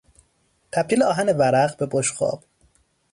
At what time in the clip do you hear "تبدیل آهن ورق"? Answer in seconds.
0.71-1.77